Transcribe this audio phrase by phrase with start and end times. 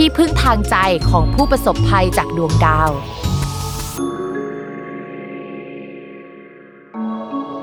[0.00, 0.76] ที่พึ่งทางใจ
[1.10, 2.90] ของผู้ประสบภัยจากดวงดาว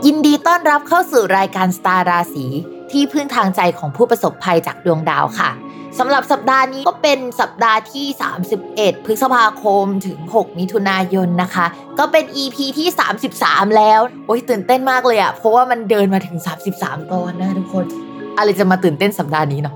[0.06, 2.46] ยินดีต้อนรับเข้าสู่รายการสตาร์ราศี
[2.92, 5.50] ที่พึ่งทางใจของผู้ประสบภัยจากดวงดาวค่ะ
[6.00, 8.06] สำหรับสัปดาห์นี้ก็เป็นสัปดาห์ที่
[8.56, 11.66] 31 พฤษภาคมถึง 6 มิถุนายนนะคะ
[12.00, 12.88] ก็เป็น EP ที่
[13.32, 16.38] 33 แล้ว โอ้ยตื่นเต้นมากเลยอะเพราะว่ามันเดินมาถึง
[16.76, 17.86] 33 ตอนนะทุกคน
[18.38, 19.76] อะไรจะมาตื่นเต้นสัปดาห์นี้เนาะ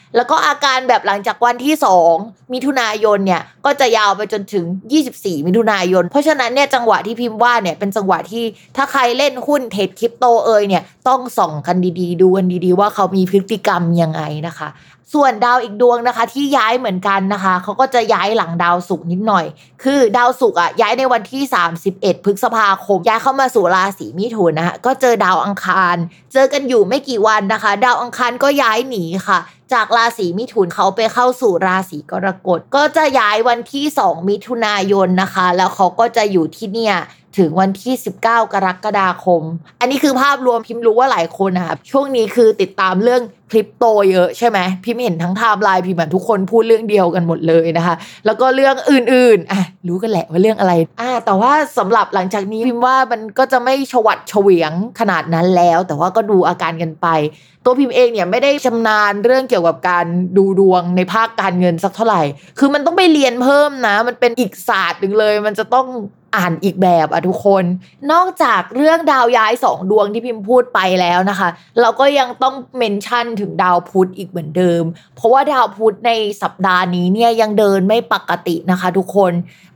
[0.15, 1.75] แล้วก็อาการแบบหลังจากวันที่
[2.13, 4.65] 2 มิถุนายนเนี่ยก็จะยาวไปจนถึง
[5.05, 8.43] 24 มิถุนายน เพราะฉะนั้นเนี่ยจังหวะที่พิมพ์ว่าเนี่ยเป็นจังหวะที่
[8.77, 14.69] ถ้าใครเล่นหุ้นเทรดคริปโตเอยเนี่ยต้องส่องกันดีๆ ดูกันดีๆ ว่าเขามีพฤติกรรมยังไงนะคะ
[15.15, 19.45] ส่วนดาวอีกดวงนะคะที่ย้ายเหมือนกันนะคะเขาก็จะย้ายหลังดาวศุกร์นิดหน่อย
[19.83, 21.41] คือดาวศุกร์อะย้ายในวันที่
[21.83, 25.95] 31 พฤษภาคม ย้ายเข้ามาสู่ราศีมิถุนนะคะก็เจอดาวอังคาร
[26.33, 29.39] เจอกันอยู่ไม่กี่วันนะคะ ดาวอังคารก็ย้ายหนีค่ะ
[29.73, 36.95] จากราศีมิถุนเขาไปเข้าสู่ราศีกรกฎก็จะย้ายวันที่ 2 มิถุนายนนะคะ แล้วเขาก็จะอยู่ที่เนี่ย
[37.37, 37.93] ถึงวันที่
[38.23, 39.41] 19 กรกฎาคม
[39.79, 43.21] อันนี้คือภาพรวมพิมพ์รู้ว่าหลายคนนะครับ ช่วงนี้คือติดตามเรื่อง
[43.51, 57.07] คริปโตเยอะใช่ไหมพิมพ์เห็นทั้งไทม์ไลน์พิมพ์เหมือนทุกคนพูดเรื่องเดียวกันหมดเลยนะคะ แล้วก็เรื่องอื่นๆอะรู้กันแหละว่าเรื่องอะไรอ่าแต่ว่าสำหรับหลังจากนี้พิมพ์ว่ามันก็จะไม่ชวัดเฉวียงขนาดนั้นแล้ว แต่ว่าก็ดูอาการกันไป
[57.65, 60.05] ตัวพิมพ์เองเนี่ยไม่ได้ชำนาญเรื่องเกี่ยวกับการ
[60.37, 62.21] ดูดวงในภาคการเงินสักเท่าไหร่
[62.59, 65.87] คือมันต้องไปเรียนเพิ่มนะ มันเป็นอีกศาสตร์หนึ่งเลย มันจะต้อง
[66.35, 67.63] อ่านอีกแบบอะทุกคน
[68.11, 71.49] นอกจากเรื่องดาวย้ายสองดวงที่พิมพ์พูดไปแล้วนะคะ
[71.81, 74.83] เราก็ยังต้องเมนชั่นถึงดาวพุธอีกเหมือนเดิม
[75.15, 76.11] เพราะว่าดาวพุธใน
[76.41, 79.33] สัปดาห์นี้เนี่ยยังเดินไม่ปกตินะคะ ทุกคน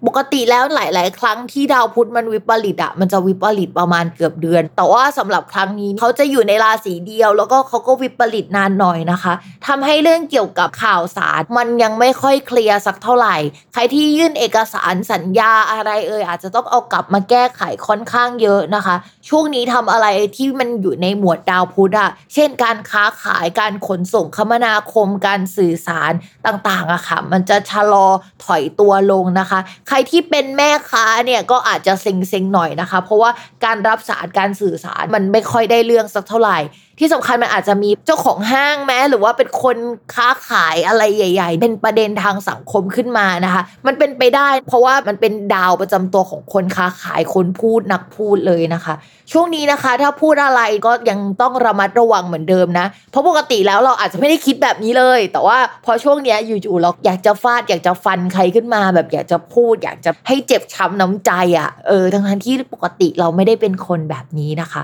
[0.08, 9.34] ปกติแล้วหลาย ๆ ครั้งที่ดาวพุธมันวิปริตอะมันจะวิปริตประมาณเกือบเดือน แต่ว่าสำหรับครั้งนี้เขาจะอยู่ในราศีเดียว แล้วก็เขาก็วิปริตนานหน่อยนะคะ
[9.68, 13.36] ทำให้เรื่องเกี่ยวกับข่าวสารมันยังไม่ค่อยเคลียร์สักเท่าไหร่
[13.74, 18.96] ใครที่ยื่นเอกสารสัญญาอะไรเอ่ยอาจจะจะต้องเอากลับมาแก้ไขค่อนข้างเยอะนะคะ
[19.30, 26.12] ช่วงนี้ทำอะไรที่มันอยู่ในหมวดดาวพุธอะเช่นการค้าขายการขนส่งคมนาคมการสื่อสาร
[26.46, 28.08] ต่างๆอะค่ะ มันจะชะลอ
[28.46, 33.32] ถอยตัวลงนะคะ ใครที่เป็นแม่ค้าเนี่ยก็อาจจะเซ็งๆหน่อยนะคะ เพราะว่า
[33.66, 36.58] การรับสารการสื่อสารมันไม่ค่อยได้เรื่องสักเท่าไหร่
[37.00, 39.78] ที่สำคัญมันอาจจะมีเจ้าของห้างแม้หรือว่าเป็นคน
[40.16, 48.94] ค้าขายอะไรใหญ่ ๆ เป็นประเด็นทางสังคมขึ้นมานะคะ มันเป็นไปได้ เพราะว่ามันเป็นดาวประจำตัวของคนค้าขายคนพูดนักพูดเลยนะคะ
[49.32, 64.84] ช่วงนี้นะคะ ถ้าพูดอะไรก็ยังต้องระมัดระวังเหมือนเดิมนะ เพราะปกติแล้วเราอาจจะไม่ได้คิดแบบนี้เลย แต่ว่าพอช่วงนี้อยู่ๆเราอยากจะฟาดอยากจะฟันใครขึ้นมา แบบอยากจะพูด อยากจะให้เจ็บช้ำน้ำใจอะ่ะเออทั้งที่ปกติเราไม่ได้เป็นคนแบบนี้นะคะ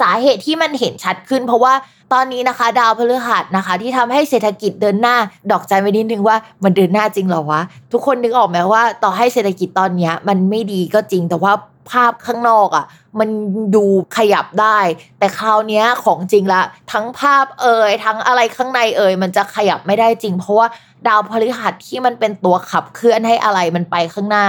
[0.00, 1.74] สาเหตุที่มันเห็นชัดขึ้น เพราะว่า
[2.12, 5.16] ตอนนี้นะคะ ดาวพฤหัสนะคะ ที่ทำให้เศรษฐกิจเดินหน้า
[5.50, 7.60] ดอกใจไปนิดนึงว่ามันเดินหน้าจริงหรอวะ
[7.92, 11.52] ทุกคนนึกออกไหมว่า ต่อให้เศรษฐกิจตอนนี้มันไม่ดีก็จริงแต่ว่า
[11.90, 12.84] ภาพข้างนอกอะ่ะ
[13.18, 13.28] มัน
[13.74, 13.84] ดู
[14.16, 14.78] ขยับได้
[15.18, 20.66] แต่คราวนี้ของจริงละ ทั้งภาพเอ่ยทั้งอะไรข้างในเอ่ยมันจะขยับไม่ได้จริง เพราะว่า
[21.06, 24.46] ดาวพฤหัสที่มันเป็นตัวขับเคลื่อนให้อะไรมันไปข้างหน้า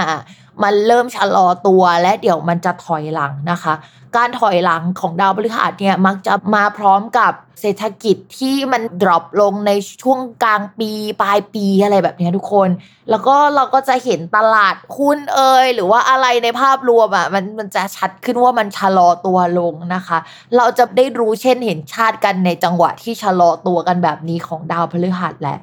[0.62, 3.74] มันเริ่มชะลอตัวและเดี๋ยวมันจะถอยหลังนะคะ
[4.16, 9.72] การถอยหลังของดาวพฤหัสเนี่ยมักจะมาพร้อมกับเศรษฐกิจที่มันดรอปลงใน
[10.02, 10.90] ช่วงกลางปี
[11.22, 12.68] ปลายปีอะไรแบบนี้ทุกคน
[13.10, 20.18] แล้วก็เราก็จะเห็นตลาดหุ้นเอยหรือว่าอะไรในภาพรวมอะมันมันจะชัดขึ้นว่ามันชะลอตัวลงนะคะ
[20.56, 25.58] เราจะได้รู้เช่นเห็นชาติกันในจังหวะที่ชะลอตัวกันแบบนี้ของดาวพฤหัสแหละ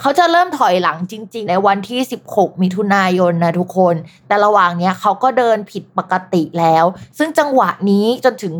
[0.00, 2.00] เขาจะเริ่มถอยหลังจริง ๆ ในวันที่
[2.30, 3.94] 16 มิถุนายนนะทุกคน
[4.28, 6.84] แต่ระหว่างนี้เขาก็เดินผิดปกติแล้ว
[7.18, 8.54] ซึ่งจังหวะนี้จนถึง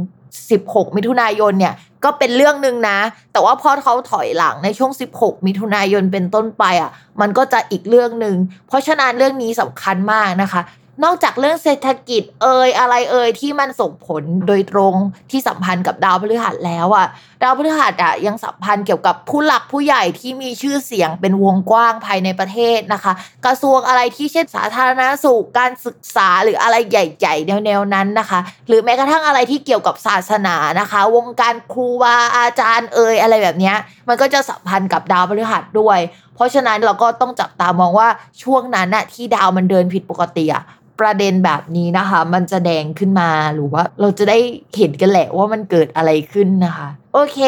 [0.51, 1.75] 16 มิถุนายนเนี่ย
[2.05, 2.99] ก็เป็นเรื่องหนึ่งนะ
[3.33, 6.91] แต่ว่าพอเขาถอยหลังในช่วง 16 มิถุนายนเป็นต้นไปอะ
[7.21, 8.37] มันก็จะอีกเรื่องหนึ่ง
[8.69, 10.61] เพราะฉะนั้นเรื่องนี้สำคัญมากนะคะ
[11.05, 14.95] นอกจากเรื่องเศรษฐกิจเอ่ยอะไรเอ่ยที่มันส่งผลโดยตรง
[15.31, 17.07] ที่สัมพันธ์กับดาวพฤหัสแล้วอะ
[17.43, 23.13] ดาวพฤหัสอะยังสัมพันธ์เกี่ยวกับผู้หลักผู้ใหญ่ที่มีชื่อเสียงเป็นวงกว้างภายในประเทศนะคะ
[23.47, 33.73] กระทรวงอะไรที่เช่นสาธารณสุขการศึกษาหรืออะไรใหญ่ๆแนวๆนั้นนะคะ หรือแม้กระทั่งอะไรที่เกี่ยวกับศาสนานะคะ วงการครูบาอาจารย์เอ่ยอะไรแบบนี้
[34.09, 35.99] มันก็จะสัมพันธ์กับดาวพฤหัสด้วย
[36.35, 38.09] เพราะฉะนั้นเราก็ต้องจับตามองว่า
[38.43, 40.65] ช่วงนั้นอะที่ดาวมันเดินผิดปกติอะ
[41.01, 44.39] ประเด็นแบบนี้นะคะ มันจะแดงขึ้นมาหรือว่าเราจะได้
[44.77, 47.41] เห็นกันแหละว่ามันเกิดอะไรขึ้นนะคะ โอเค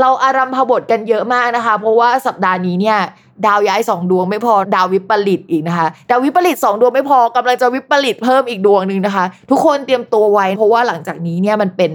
[0.00, 2.98] เราอารัมพบทกันเยอะมากนะคะ เพราะว่าสัปดาห์นี้เนี่ย
[3.46, 11.92] ดาวย้ายสองดวงไม่พอดาววิปริตอีกนะคะ ดาววิปริตสองดวงไม่พอกำลังจะวิปริตเพิ่มอีกดวงหนึ่งนะคะ ทุกคนเตรียมตัวไว้ เพราะว่าหลังจากนี้เนี่ยมันเป็น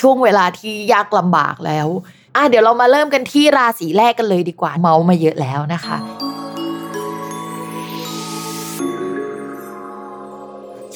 [0.00, 1.88] ช่วงเวลาที่ยากลำบากแล้ว
[2.36, 5.96] อะเดี๋ยวเรามาเริ่มกันที่ราศีแรกกันเลยดีกว่าเมามาเยอะแล้วนะคะ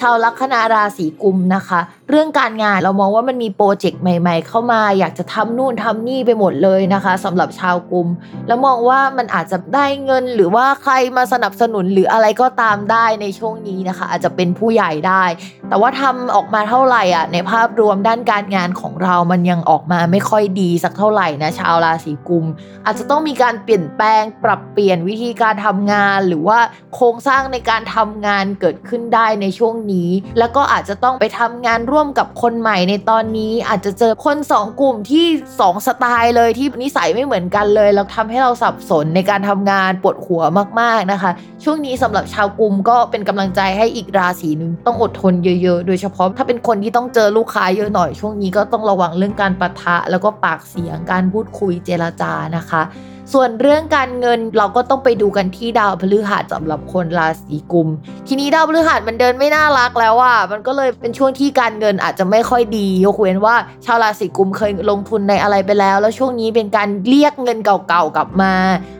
[0.05, 1.81] ชาวลัคนาราศีกุมนะคะ
[2.11, 8.09] เรื่องการงานเรามองว่ามันมีโปรเจกต์ใหม่ ๆ เข้ามาอยากจะทำนู่นทำนี่ไปหมดเลยนะคะสำหรับชาวกลุ่ม
[8.47, 15.25] แล้วมองว่ามันอาจจะได้เงินหรือว่าใครมาสนับสนุนหรืออะไรก็ตามได้ในช่วงนี้นะคะ อาจจะเป็นผู้ใหญ่ได้
[15.69, 22.47] แต่ว่าทำออกมาเท่าไหร่อะในภาพรวมด้านการงานของเรามันยังออกมาไม่ค่อยดีสักเท่าไหร่นะชาวราศีกุม
[22.87, 26.59] อาจจะต้องมีการเปลี่ยนแปลงปรับเปลี่ยนวิธีการทำงาน หรือว่า
[26.95, 35.27] โครงสร้างในการทำงานเกิดขึ้นได้ในช่วงนี้ แล้วก็อาจจะต้องไปทำงานร่วมกับคนใหม่ในตอนนี้อาจจะเจอคน 2 กลุ่มที่
[35.59, 40.43] 2 สไตล์เลยที่นิสัยไม่เหมือนกันเลย แล้วทำให้เราสับสนในการทำงานปวดหัว
[40.81, 41.31] มากๆนะคะ
[41.65, 52.83] ช่วงนี้สำหรับชาวกลุ่มก็เป็นกำลังใจให้อีกราศีหนึ่งต้องอดทนเยอะๆ โดยเฉพาะถ้าเป็นคนที่ต้องเจอลูกค้าเยอะหน่อยช่วงนี้ก็ต้องระวังเรื่องการประทะ แล้วก็ปากเสียงการพูดคุยเจรจานะคะ
[53.33, 57.89] ส่วนเรื่องการเงินเราก็ต้องไปดูกันที่ดาวพฤหัสสำหรับคนราศีกุม
[58.29, 68.53] ทีนี้ดาวพฤหัสมันเดินไม่น่ารักแล้วอะมันก็เลยเป็นช่วงที่การเงินอาจจะไม่ค่อยดียกเว้นว่าชาวราศีกุมเคยลงทุนในอะไรไปแล้ว แล้วช่วงนี้เป็นการเรียกเงินเก่าๆกลับมา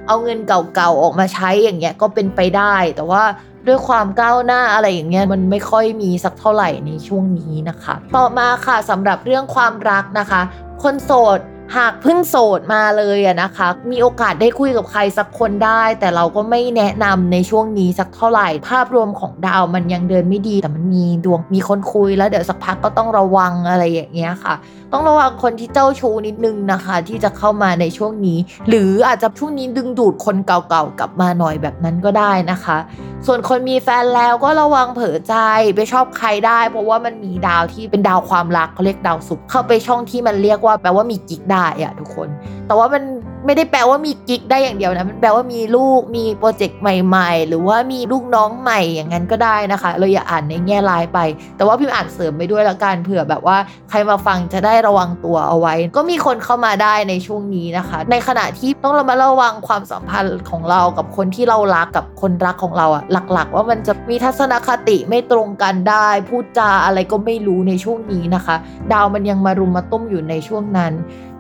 [0.07, 3.23] เอาเงินเก่าๆออกมาใช้อย่างเงี้ยก็เป็นไปได้ แต่ว่า
[3.67, 10.41] ด้วยความก้าวหน้าอะไรอย่างเงี้ยมันไม่ค่อยมีสักเท่าไหร่ในช่วงนี้นะคะ ต่อมาค่ะสำหรับเรื่องความรักนะคะ
[10.83, 11.39] คนโสด
[11.77, 24.55] หากเพิ่งโสดมาเลยอะนะคะ มีโอกาสได้คุยกับใครสักคนได้ แต่เราก็ไม่แนะนำในช่วงนี้สักเท่าไหร่ ภาพรวมของดาวมันยังเดินไม่ดี แต่มันมีดวงมีคนคุยแล้วเดี๋ยวสักพักก็ต้องระวังอะไรอย่างเงี้ยค่ะ
[24.93, 32.79] ต้องระวังคนที่เจ้าชู้นิดนึงนะคะ ที่จะเข้ามาในช่วงนี้ หรืออาจจะช่วงนี้ดึงดูดคนเก่าๆกลับมาหน่อยแบบนั้นก็ได้นะคะ
[33.27, 35.35] ส่วนคนมีแฟนแล้วก็ระวังเผลอใจ
[35.75, 42.29] ไปชอบใครได้ เพราะว่ามันมีดาวที่เป็นดาวความรักเขาเรียกดาวศุกร์เข้าไปช่องที่มันเรียกว่าแปลว่ามีกิ๊กได้อะทุกคน
[42.67, 43.03] แต่ว่ามัน
[43.47, 51.19] ไม่ได้แปลว่ามีกิ๊กได้อย่างเดียวนะ มันแปลว่ามีลูก มีโปรเจกต์ใหม่ๆ หรือว่ามีลูกน้องใหม่อย่างนั้นก็ได้นะคะ เราอย่าอ่านในแง่ร้ายไป
[51.57, 53.57] แต่ว่าพิมพ์อ่านเสริมไปด้วยละกัน เผื่อแบบว่า
[53.91, 68.57] ใครมาฟังจะได้ระวังตัวเอาไว้ ก็มีคนเข้ามาได้ในช่วงนี้นะคะ ในขณะที่ต้องเรามาระวังความสัมพันธ์ของเรากับคนที่เรารักกับคนรักของเราอะหลัก ๆ ว่ามันจะมีทัศนคติไม่ตรงกันได้ พูดจาอะไรก็ไม่รู้ในช่วงนี้นะคะ
[68.93, 70.93] ดาวมันยังมารุมมาตุ้มอยู่ในช่วงนั้น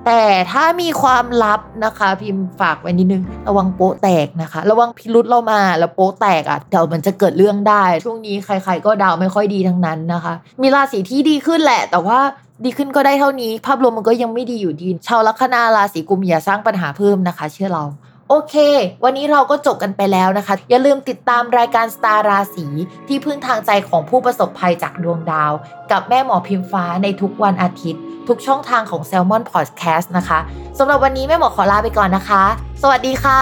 [0.06, 12.18] แต่ถ้ามีความลับนะคะ พิมพ์ฝากไว้นิดนึง ระวังโป๊ะแตกนะคะ ระวังพิรุษเรามาแล้วโป๊ะแตกอะ่ะเดี๋ยวมันจะเกิดเรื่องได้ ช่วงนี้ใคร ๆ ก็ดาวไม่ค่อยดีทั้งนั้นนะคะ มีราศีที่ดีขึ้นแหละ แต่ว่า
[12.64, 17.84] ดีขึ้นก็ได้เท่านี้ ภาพรวมมันก็ยังไม่ดีอยู่ดี ชาวลัคนาราศีกุมอย่าสร้างปัญหาเพิ่มนะคะ เชื่อเรา
[18.32, 18.56] โอเค
[19.04, 22.66] วันนี้เราก็จบกันไปแล้วนะคะ อย่าลืมติดตามรายการสตาร์ราศี
[23.08, 25.52] ที่พึ่งทางใจของผู้ประสบภัยจากดวงดาว
[25.92, 30.38] กับแม่หมอพิมฟ้าในทุกวันอาทิตย์ ทุกช่องทางของ Salmon Podcast นะคะ
[30.78, 32.42] สำหรับวันนี้แม่หมอขอลาไปก่อนนะคะ
[32.82, 33.40] สวัสดีค่ะ